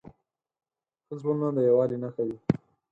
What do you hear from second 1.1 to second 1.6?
زړونه د